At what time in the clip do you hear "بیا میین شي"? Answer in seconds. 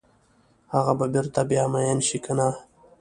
1.49-2.17